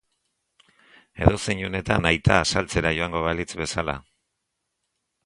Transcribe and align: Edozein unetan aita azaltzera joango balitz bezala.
Edozein 1.25 1.61
unetan 1.67 2.07
aita 2.11 2.37
azaltzera 2.45 2.95
joango 3.01 3.21
balitz 3.27 3.49
bezala. 3.61 3.97